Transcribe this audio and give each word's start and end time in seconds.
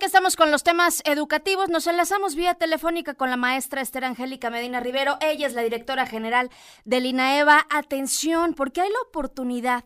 que 0.00 0.06
estamos 0.06 0.34
con 0.34 0.50
los 0.50 0.64
temas 0.64 1.02
educativos, 1.04 1.68
nos 1.68 1.86
enlazamos 1.86 2.34
vía 2.34 2.54
telefónica 2.54 3.12
con 3.12 3.28
la 3.28 3.36
maestra 3.36 3.82
Esther 3.82 4.06
Angélica 4.06 4.48
Medina 4.48 4.80
Rivero. 4.80 5.18
Ella 5.20 5.46
es 5.46 5.52
la 5.52 5.60
directora 5.60 6.06
general 6.06 6.48
del 6.86 7.04
INAEVA. 7.04 7.66
Atención, 7.68 8.54
porque 8.54 8.80
hay 8.80 8.88
la 8.88 9.00
oportunidad 9.06 9.84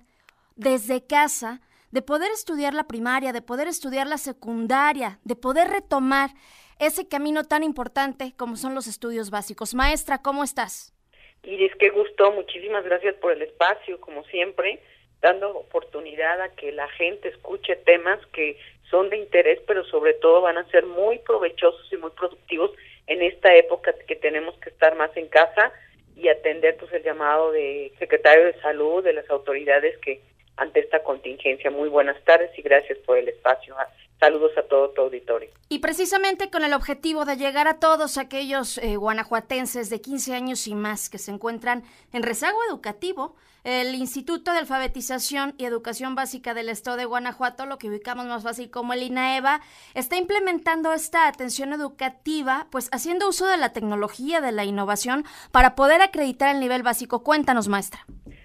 desde 0.54 1.04
casa 1.04 1.60
de 1.90 2.00
poder 2.00 2.30
estudiar 2.30 2.74
la 2.74 2.84
primaria, 2.84 3.32
de 3.32 3.42
poder 3.42 3.66
estudiar 3.66 4.06
la 4.06 4.18
secundaria, 4.18 5.18
de 5.24 5.34
poder 5.34 5.66
retomar 5.68 6.30
ese 6.78 7.08
camino 7.08 7.42
tan 7.42 7.64
importante 7.64 8.34
como 8.36 8.54
son 8.54 8.76
los 8.76 8.86
estudios 8.86 9.30
básicos. 9.30 9.74
Maestra, 9.74 10.22
¿cómo 10.22 10.44
estás? 10.44 10.94
Iris, 11.42 11.72
qué 11.80 11.90
gusto. 11.90 12.30
Muchísimas 12.30 12.84
gracias 12.84 13.16
por 13.16 13.32
el 13.32 13.42
espacio, 13.42 14.00
como 14.00 14.22
siempre, 14.26 14.80
dando 15.20 15.50
oportunidad 15.56 16.40
a 16.40 16.50
que 16.50 16.72
la 16.72 16.88
gente 16.88 17.28
escuche 17.28 17.76
temas 17.76 18.24
que 18.26 18.58
son 18.90 19.10
de 19.10 19.16
interés, 19.16 19.60
pero 19.66 19.84
sobre 19.84 20.14
todo 20.14 20.42
van 20.42 20.58
a 20.58 20.68
ser 20.70 20.84
muy 20.84 21.18
provechosos 21.18 21.90
y 21.92 21.96
muy 21.96 22.10
productivos 22.10 22.70
en 23.06 23.22
esta 23.22 23.54
época 23.54 23.94
que 24.06 24.16
tenemos 24.16 24.54
que 24.58 24.70
estar 24.70 24.94
más 24.96 25.16
en 25.16 25.28
casa 25.28 25.72
y 26.16 26.28
atender 26.28 26.76
pues 26.76 26.92
el 26.92 27.02
llamado 27.02 27.52
de 27.52 27.92
secretario 27.98 28.44
de 28.44 28.60
salud, 28.60 29.02
de 29.02 29.14
las 29.14 29.28
autoridades 29.30 29.98
que 29.98 30.20
ante 30.56 30.80
esta 30.80 31.02
contingencia. 31.02 31.70
Muy 31.70 31.88
buenas 31.88 32.22
tardes 32.24 32.56
y 32.56 32.62
gracias 32.62 32.98
por 32.98 33.18
el 33.18 33.28
espacio. 33.28 33.74
Saludos 34.24 34.56
a 34.56 34.62
todo 34.62 34.88
tu 34.88 35.02
auditorio. 35.02 35.50
Y 35.68 35.80
precisamente 35.80 36.48
con 36.48 36.64
el 36.64 36.72
objetivo 36.72 37.26
de 37.26 37.36
llegar 37.36 37.68
a 37.68 37.78
todos 37.78 38.16
aquellos 38.16 38.78
eh, 38.78 38.96
guanajuatenses 38.96 39.90
de 39.90 40.00
15 40.00 40.34
años 40.34 40.66
y 40.66 40.74
más 40.74 41.10
que 41.10 41.18
se 41.18 41.30
encuentran 41.30 41.82
en 42.10 42.22
rezago 42.22 42.56
educativo, 42.66 43.36
el 43.64 43.94
Instituto 43.94 44.52
de 44.52 44.60
Alfabetización 44.60 45.54
y 45.58 45.66
Educación 45.66 46.14
Básica 46.14 46.54
del 46.54 46.70
Estado 46.70 46.96
de 46.96 47.04
Guanajuato, 47.04 47.66
lo 47.66 47.76
que 47.76 47.88
ubicamos 47.88 48.24
más 48.24 48.42
fácil 48.42 48.70
como 48.70 48.94
el 48.94 49.02
INAEVA, 49.02 49.60
está 49.92 50.16
implementando 50.16 50.94
esta 50.94 51.28
atención 51.28 51.74
educativa, 51.74 52.66
pues 52.72 52.88
haciendo 52.92 53.28
uso 53.28 53.46
de 53.46 53.58
la 53.58 53.74
tecnología, 53.74 54.40
de 54.40 54.52
la 54.52 54.64
innovación, 54.64 55.24
para 55.52 55.74
poder 55.74 56.00
acreditar 56.00 56.54
el 56.54 56.60
nivel 56.60 56.82
básico. 56.82 57.22
Cuéntanos, 57.22 57.68
maestra. 57.68 58.00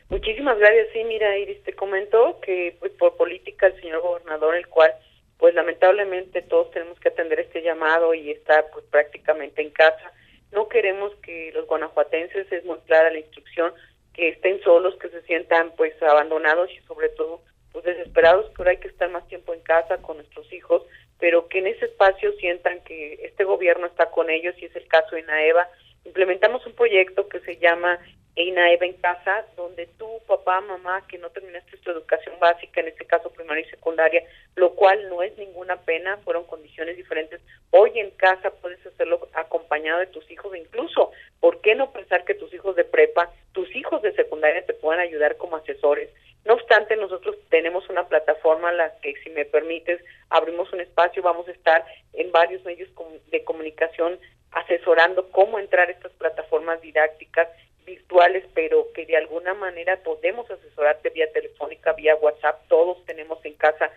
Muchísimas 0.10 0.60
gracias. 0.60 0.88
Sí, 0.92 1.06
mira, 1.06 1.38
Iris, 1.38 1.64
te 1.64 1.74
comentó 1.74 2.42
que 2.42 2.76
pues, 2.82 2.92
por 3.00 3.16
política 3.16 3.68
el 3.68 3.80
señor 3.80 4.02
gobernador, 4.02 4.58
el 4.58 4.68
cual 4.68 4.92
pues 5.40 5.56
lamentablemente 5.94 6.42
todos 6.44 6.72
tenemos 6.72 7.00
que 7.00 7.10
atender 7.10 7.40
este 7.40 7.62
llamado 7.62 8.14
y 8.14 8.32
estar 8.32 8.70
pues 8.72 8.86
prácticamente 8.86 9.62
en 9.62 9.72
casa. 9.72 10.12
No 10.52 10.68
queremos 10.68 11.14
que 11.18 11.52
los 11.54 11.68
guanajuatenses, 11.68 12.52
es 12.52 12.66
muy 12.66 12.78
clara 12.80 13.12
la 13.12 13.20
instrucción, 13.20 13.74
que 14.14 14.30
estén 14.30 14.62
solos, 14.62 14.96
que 15.00 15.10
se 15.10 15.22
sientan 15.24 15.72
pues 15.76 15.94
abandonados 16.02 16.70
y 16.72 16.80
sobre 16.88 17.10
todo 17.10 17.42
pues 17.72 17.86
desesperados, 17.86 18.52
pero 18.58 18.70
hay 18.70 18.78
que 18.78 18.88
estar 18.88 19.10
más 19.10 19.28
tiempo 19.28 19.54
en 19.54 19.62
casa 19.62 19.98
con 20.02 20.18
nuestros 20.18 20.52
hijos, 20.52 20.84
pero 21.20 21.48
que 21.48 21.60
en 21.60 21.68
ese 21.68 21.86
espacio 21.86 22.32
sientan 22.34 22.84
que 22.84 23.20
este 23.24 23.44
gobierno 23.44 23.86
está 23.86 24.10
con 24.10 24.30
ellos 24.30 24.56
y 24.58 24.66
es 24.66 24.76
el 24.76 24.88
caso 24.88 25.16
de 25.16 25.24
Naeva. 25.24 25.68
Implementamos 26.04 26.66
un 26.66 26.74
proyecto 26.74 27.30
que 27.30 27.40
se 27.42 27.58
llama 27.58 28.00
INAEVA 28.36 28.86
en 28.86 28.94
casa, 28.94 29.46
donde 29.56 29.88
tú, 29.98 30.08
papá, 30.28 30.62
mamá, 30.62 31.06
que 31.08 31.18
no 31.18 31.30
terminaste 31.30 31.78
tu 31.78 31.92
educación 31.92 32.40
básica, 32.40 32.82
en 32.82 32.88
este 32.88 33.06
caso 33.06 33.32
primaria 33.32 33.66
y 33.66 33.70
secundaria, 33.70 34.24
lo 34.60 34.76
cual 34.76 35.08
no 35.10 35.24
es 35.24 35.38
ninguna 35.38 35.78
pena, 35.82 36.18
fueron 36.18 36.44
condiciones 36.44 36.98
diferentes. 36.98 37.42
Hoy 37.72 37.92
en 37.96 38.12
casa 38.12 38.52
puedes 38.52 38.86
hacerlo 38.86 39.28
acompañado 39.34 40.00
de 40.00 40.08
tus 40.08 40.30
hijos, 40.30 40.56
incluso, 40.56 41.12
¿por 41.40 41.62
qué 41.62 41.76
no 41.76 41.92
pensar 41.92 42.26
que 42.26 42.36
tus 42.36 42.54
hijos 42.54 42.76
de 42.76 42.84
prepa, 42.84 43.32
tus 43.54 43.74
hijos 43.76 44.02
de 44.02 44.14
secundaria 44.14 44.66
te 44.66 44.74
puedan 44.74 45.00
ayudar 45.00 45.38
como 45.38 45.56
asesores? 45.56 46.10
No 46.46 46.54
obstante, 46.56 46.96
nosotros 46.96 47.38
tenemos 47.50 47.90
una 47.90 48.08
plataforma 48.08 48.72
en 48.72 48.78
la 48.78 49.00
que, 49.02 49.14
si 49.24 49.30
me 49.30 49.46
permites, 49.46 50.02
abrimos 50.30 50.72
un 50.74 50.82
espacio, 50.82 51.22
vamos 51.24 51.48
a 51.48 51.52
estar 51.52 51.86
en 52.14 52.32
varios 52.32 52.64
medios 52.66 52.90
de 53.32 53.44
comunicación 53.44 54.20
asesorando 54.52 55.30
cómo 55.32 55.60
entrar 55.60 55.88
a 55.88 55.92
estas 55.92 56.12
plataformas 56.14 56.82
didácticas 56.82 57.48
virtuales, 57.86 58.44
pero 58.54 58.92
que 58.94 59.06
de 59.06 59.18
alguna 59.18 59.54
manera 59.54 59.98
podemos 60.04 60.50
asesorarte 60.50 61.10
vía 61.10 61.32
telefónica, 61.32 61.94
vía 61.94 62.16
WhatsApp. 62.16 62.62
Todos 62.68 63.04
tenemos 63.06 63.44
en 63.46 63.54
casa, 63.54 63.92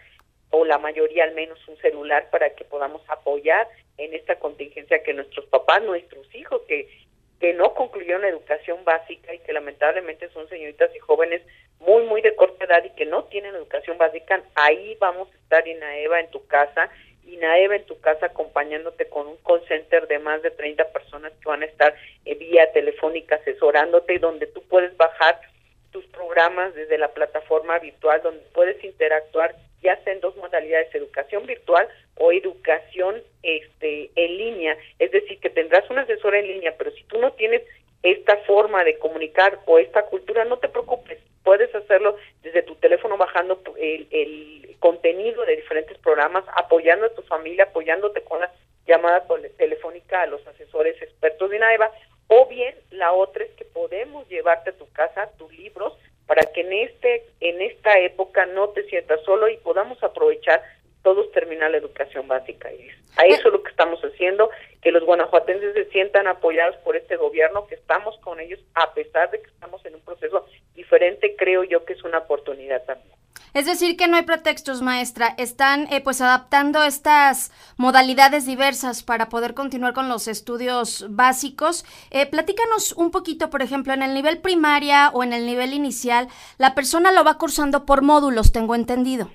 o 0.53 0.65
la 0.65 0.79
mayoría 0.79 1.25
al 1.25 1.35
menos, 1.35 1.59
un 1.67 1.77
celular 1.79 2.31
para 2.31 2.55
que 2.55 2.65
podamos 2.65 3.03
apoyar 3.09 3.69
en 3.99 4.15
esta 4.15 4.39
contingencia 4.39 5.03
que 5.03 5.13
nuestros 5.13 5.47
papás, 5.47 5.83
nuestros 5.83 6.33
hijos, 6.35 6.63
que, 6.69 6.89
que 7.41 7.53
no 7.53 7.75
concluyeron 7.75 8.25
educación 8.25 8.85
básica 8.85 9.35
y 9.35 9.41
que 9.41 9.53
lamentablemente 9.53 10.29
son 10.31 10.49
señoritas 10.49 10.95
y 10.95 10.99
jóvenes 11.01 11.43
muy, 11.81 12.05
muy 12.05 12.23
de 12.23 12.37
corta 12.37 12.65
edad 12.65 12.85
y 12.85 12.91
que 12.91 13.07
no 13.07 13.25
tienen 13.25 13.55
educación 13.55 13.99
básica, 13.99 14.41
ahí 14.55 14.97
vamos 15.01 15.29
a 15.33 15.37
estar 15.39 15.67
en 15.67 15.83
AEVA 15.83 16.21
en 16.21 16.31
tu 16.31 16.47
casa 16.47 16.91
INAEVA 17.25 17.77
en 17.77 17.87
tu 17.87 18.01
casa 18.01 18.27
acompañándote 18.27 19.09
con 19.09 19.27
un 19.27 19.37
call 19.39 19.63
de 20.09 20.19
más 20.19 20.43
de 20.43 20.51
30 20.51 20.93
personas 20.93 21.33
que 21.41 21.49
van 21.49 21.63
a 21.63 21.67
estar 21.67 21.95
eh, 22.25 22.35
vía 22.35 22.73
telefónica 22.73 23.37
asesorándote 23.37 24.15
y 24.15 24.19
donde 24.19 24.47
tú 24.47 24.63
puedes 24.69 24.97
bajar 24.97 25.41
tus 25.93 26.05
programas 26.07 26.75
desde 26.75 26.99
la 26.99 27.09
plataforma 27.09 27.79
virtual 27.79 28.23
donde 28.23 28.45
puedes 28.53 28.83
interactuar 28.83 29.55
ya 29.83 29.97
sea 30.03 30.13
en 30.13 30.21
dos 30.21 30.37
modalidades, 30.37 30.95
educación 30.95 31.47
virtual 31.47 31.89
o 32.17 32.33
educación 32.33 33.23
este 33.43 34.11
en 34.15 34.37
línea, 34.37 34.77
es 34.99 35.11
decir, 35.11 35.39
que 35.41 35.51
tendrás 35.51 35.89
un 35.91 35.99
asesor 35.99 36.35
en 36.35 36.47
línea, 36.47 36.75
pero 36.79 36.91
si 36.93 37.03
tú 37.05 37.19
no 37.19 37.33
tienes 37.33 37.63
esta 38.03 38.37
forma 38.39 38.85
de 38.85 38.99
comunicar 38.99 39.61
o 39.67 39.79
esta 39.79 40.03
cultura, 40.03 40.45
no 40.45 40.59
te 40.59 40.69
preocupes, 40.69 41.19
puedes 41.45 41.73
hacerlo 41.75 42.17
desde 42.43 42.63
tu 42.63 42.75
teléfono 42.77 43.17
bajando 43.17 43.63
el, 43.79 44.07
el 44.11 44.77
contenido 44.81 45.45
de 45.45 45.57
diferentes 45.57 45.99
programas, 45.99 46.45
apoyando 46.55 47.07
a 47.07 47.15
tu 47.15 47.23
familia, 47.23 47.65
apoyándote 47.65 48.23
con 48.23 48.41
la 48.41 48.53
llamada 48.87 49.25
telefónica 49.57 50.23
a 50.23 50.27
los 50.27 50.45
asesores 50.47 51.01
expertos 51.01 51.51
de 51.51 51.57
INAEVA, 51.57 51.93
o 52.29 52.47
bien 52.47 52.75
la 52.91 53.13
otra 53.13 53.45
es 53.45 53.51
que 53.53 53.65
podemos 53.65 54.29
llevarte 54.29 54.71
a 54.71 54.77
tu 54.77 54.91
casa 54.93 55.31
tus 55.39 55.53
libros 55.57 55.97
para 56.27 56.43
que 56.53 56.63
en 56.63 56.73
este 56.73 57.27
en 57.53 57.63
esta 57.63 57.99
época 57.99 58.47
no 58.47 58.71
te 58.71 58.85
sientas 58.85 59.23
solo 59.25 59.49
y 59.49 59.57
podamos 59.59 60.03
aprovechar 60.03 60.63
todos 61.03 61.31
terminar 61.33 61.71
la 61.71 61.79
educación 61.79 62.29
básica. 62.29 62.69
A 63.17 63.27
eso 63.27 63.49
es 63.49 63.53
lo 63.53 63.63
que 63.63 63.71
estamos 63.71 64.01
haciendo, 64.03 64.51
que 64.81 64.93
los 64.93 65.05
guanajuatenses 65.05 65.75
se 65.75 65.85
sientan 65.87 66.27
apoyados 66.29 66.77
por 66.79 66.97
este 66.97 67.17
gobierno, 67.17 67.67
que 67.67 67.75
estamos 67.75 68.17
con 68.19 68.41
ellos 68.41 68.61
a 68.75 68.95
pesar 68.95 69.31
de 69.31 69.43
que 69.43 69.51
estamos 69.51 69.85
en 69.85 69.97
un 69.97 70.01
proceso 70.01 70.47
diferente, 70.75 71.35
creo 71.37 71.65
yo 71.65 71.85
que 71.85 71.95
es 71.95 72.03
una 72.05 72.19
oportunidad 72.19 72.85
también. 72.85 73.22
Es 73.55 73.67
decir, 73.67 73.99
que 73.99 74.09
no 74.09 74.17
hay 74.17 74.23
pretextos, 74.23 74.81
maestra. 74.81 75.35
Están 75.37 75.87
eh, 75.93 76.01
pues 76.01 76.23
adaptando 76.23 76.83
estas 76.85 77.53
modalidades 77.77 78.47
diversas 78.47 79.03
para 79.03 79.29
poder 79.29 79.53
continuar 79.53 79.93
con 79.93 80.09
los 80.09 80.27
estudios 80.27 81.07
básicos. 81.11 81.85
Eh, 82.11 82.25
platícanos 82.25 82.93
un 82.93 83.11
poquito, 83.11 83.51
por 83.51 83.61
ejemplo, 83.61 83.93
en 83.93 84.03
el 84.03 84.15
nivel 84.15 84.39
primaria 84.41 85.11
o 85.11 85.23
en 85.23 85.35
el 85.35 85.45
nivel 85.45 85.75
inicial, 85.75 86.29
la 86.57 86.75
persona 86.75 87.13
lo 87.13 87.25
va 87.25 87.37
cursando 87.37 87.85
por 87.85 88.01
módulos, 88.01 88.53
tengo 88.53 88.75
entendido. 88.75 89.31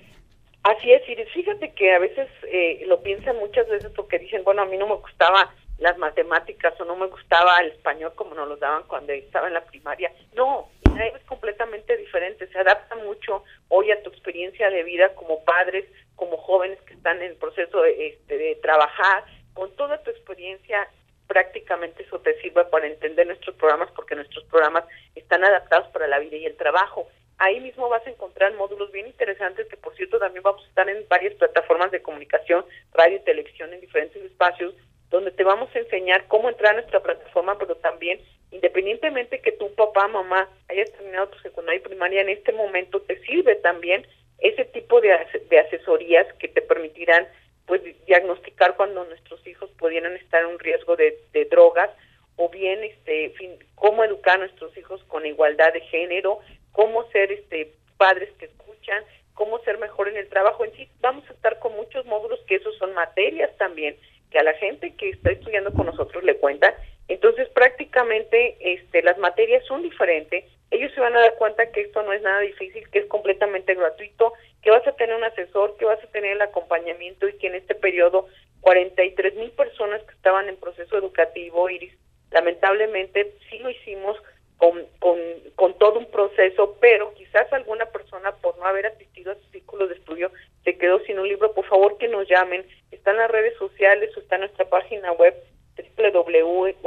Así 0.64 0.92
es, 0.92 1.08
y 1.08 1.16
fíjate 1.34 1.72
que 1.74 1.94
a 1.94 2.00
veces 2.00 2.28
eh, 2.52 2.84
lo 2.88 3.02
piensan 3.02 3.38
muchas 3.38 3.70
veces 3.70 3.92
porque 3.96 4.20
dicen, 4.20 4.44
bueno, 4.44 4.64
a 4.64 4.66
mí 4.66 4.78
no 4.78 4.88
me 4.88 4.96
gustaba 4.96 5.54
las 5.78 5.98
matemáticas 5.98 6.74
o 6.82 6.86
no 6.86 6.96
me 6.96 7.08
gustaba 7.08 7.60
el 7.60 7.68
español 7.68 8.14
como 8.16 8.34
nos 8.34 8.48
lo 8.48 8.58
daban 8.58 8.84
cuando 8.88 9.14
estaba 9.14 9.48
en 9.48 9.54
la 9.54 9.64
primaria. 9.64 10.12
No, 10.36 10.70
es 11.06 11.24
completamente 11.24 11.96
diferente, 11.98 12.48
se 12.48 12.58
adapta 12.60 12.96
mucho 12.96 13.44
hoy 13.70 13.92
a 13.92 14.02
tu 14.04 14.10
experiencia 14.10 14.70
de 14.70 14.84
vida 14.84 15.14
como 15.16 15.44
padres, 15.44 15.86
como 16.16 16.38
jóvenes 16.38 16.80
que 16.82 16.94
están 16.94 17.18
en 17.18 17.32
el 17.32 17.36
proceso 17.38 17.82
de, 17.82 18.08
este, 18.08 18.38
de 18.38 18.56
trabajar, 18.56 19.26
con 19.54 19.76
toda 19.76 20.02
tu 20.04 20.12
experiencia 20.12 20.88
prácticamente 21.28 22.04
eso 22.04 22.20
te 22.20 22.40
sirve 22.42 22.64
para 22.66 22.88
entender 22.88 23.28
nuestros 23.28 23.56
programas 23.58 23.92
porque 23.92 24.16
nuestros 24.16 24.46
programas 24.46 24.86
están 25.14 25.44
adaptados 25.44 25.88
para 25.90 26.08
la 26.08 26.20
vida 26.20 26.38
y 26.38 26.46
el 26.46 26.56
trabajo. 26.56 27.08
Ahí 27.38 27.60
mismo 27.60 27.90
vas 27.90 28.06
a 28.08 28.10
encontrar 28.10 28.54
módulos 28.54 28.92
bien 28.92 29.08
interesantes 29.08 29.68
que 29.68 29.78
por 29.78 29.96
cierto 29.96 30.18
también 30.18 30.42
vamos 30.42 30.64
a 30.64 30.70
estar 30.70 30.90
en 30.90 31.06
varias 31.08 31.36
plataformas 31.36 31.92
de 31.92 32.02
comunicación, 32.02 32.66
radio 32.94 33.18
y 33.18 33.24
televisión 33.24 33.74
en 33.74 33.82
diferentes 33.82 34.24
espacios 34.24 34.74
donde 35.10 35.32
te 35.32 35.44
vamos 35.44 35.74
a 35.74 35.80
enseñar 35.80 36.28
cómo 36.28 36.50
entrar 36.50 36.74
a 36.74 36.82
nuestra 36.82 37.02
plataforma, 37.02 37.58
pero 37.58 37.76
también, 37.78 38.20
independientemente 38.58 39.42
que 39.42 39.52
tu 39.54 39.74
papá, 39.76 40.08
mamá, 40.08 40.50
hayas 40.70 40.92
terminado 40.92 41.30
tu 41.30 41.40
secundaria 41.40 41.80
y 41.80 41.84
primaria, 41.84 42.22
en 42.22 42.30
este 42.30 42.52
momento 42.52 43.02
te 43.02 43.20
sirve 43.24 43.56
también 43.56 44.06
ese 44.40 44.66
tipo 44.66 45.00
de, 45.02 45.16
de 45.50 45.60
asesorías 45.60 46.28
que 46.34 46.48
te 46.48 46.62
permitirán 46.62 47.28
pues 47.66 47.82
diagnosticar 48.06 48.76
cuando 48.76 49.06
nuestros 49.06 49.46
hijos 49.46 49.70
pudieran 49.78 50.16
estar 50.16 50.42
en 50.42 50.50
un 50.50 50.60
riesgo 50.60 50.96
de, 50.96 51.20
de 51.34 51.46
drogas 51.46 51.90
o 52.36 52.50
bien 52.50 52.84
este 52.84 53.30
fin, 53.32 53.52
cómo 53.76 54.04
educar 54.04 54.36
a 54.36 54.46
nuestros 54.46 54.76
hijos 54.78 55.04
con 55.06 55.26
igualdad 55.26 55.74
de 55.74 55.82
género, 55.82 56.40
cómo 56.72 57.10
ser 57.12 57.32
este 57.32 57.74
padres 57.98 58.30
que 58.40 58.46
escuchan, 58.46 59.04
cómo 59.34 59.60
ser 59.60 59.80
mejor 59.80 60.08
en 60.08 60.18
el 60.18 60.30
trabajo 60.30 60.64
en 60.64 60.74
sí. 60.74 60.90
Vamos 61.00 61.28
a 61.30 61.34
estar 61.34 61.60
con 61.60 61.74
muchos 61.76 62.06
módulos 62.06 62.40
que 62.48 62.56
esos 62.56 62.78
son 62.78 62.94
materias 62.94 63.52
también 63.58 63.98
que 64.32 64.40
a 64.40 64.44
la 64.44 64.54
gente 64.54 64.94
que 64.96 65.10
está 65.10 65.32
estudiando 65.32 65.74
con 65.74 65.86
nosotros 65.86 66.24
le 66.24 66.38
cuenta. 66.38 66.74
Entonces, 67.08 67.48
prácticamente 67.50 68.58
este, 68.60 69.02
las 69.02 69.18
materias 69.18 69.66
son 69.66 69.82
diferentes. 69.82 70.46
Ellos 70.72 70.92
se 70.94 71.00
van 71.00 71.16
a 71.16 71.22
dar 71.22 71.36
cuenta 71.36 71.72
que 71.72 71.82
esto 71.82 72.04
no 72.04 72.12
es 72.12 72.22
nada 72.22 72.42
difícil, 72.42 72.90
que 72.90 73.00
es 73.00 73.06
completamente 73.06 73.74
gratuito, 73.76 74.34
que 74.62 74.72
vas 74.72 74.86
a 74.86 74.92
tener 74.94 75.16
un 75.16 75.24
asesor, 75.24 75.78
que 75.78 75.86
vas 75.86 76.04
a 76.04 76.08
tener 76.08 76.34
el 76.34 76.42
acompañamiento 76.42 77.28
y 77.28 77.34
que 77.38 77.48
en 77.48 77.56
este 77.56 77.76
periodo 77.76 78.28
43 78.62 79.36
mil 79.36 79.52
personas 79.52 80.02
que 80.04 80.14
estaban 80.14 80.50
en 80.50 80.58
proceso 80.58 80.98
educativo, 80.98 81.70
Iris, 81.70 81.94
lamentablemente 82.32 83.34
sí 83.50 83.60
lo 83.60 83.70
hicimos 83.70 84.18
con, 84.58 84.86
con, 85.00 85.18
con 85.56 85.78
todo 85.78 86.00
un 86.00 86.12
proceso, 86.12 86.78
pero 86.82 87.14
quizás 87.14 87.52
alguna 87.54 87.86
persona 87.86 88.36
por 88.36 88.58
no 88.58 88.66
haber 88.66 88.88
asistido 88.88 89.32
a 89.32 89.36
su 89.36 89.50
círculo 89.52 89.88
de 89.88 89.96
estudio 89.96 90.32
se 90.64 90.78
quedó 90.78 91.00
sin 91.06 91.20
un 91.20 91.28
libro, 91.28 91.54
por 91.54 91.66
favor 91.66 91.98
que 91.98 92.08
nos 92.08 92.28
llamen, 92.28 92.66
está 92.92 93.12
en 93.12 93.18
las 93.18 93.32
redes 93.32 93.56
sociales 93.58 94.10
o 94.18 94.20
está 94.20 94.36
en 94.36 94.42
nuestra 94.42 94.66
página 94.66 95.12
web 95.14 95.34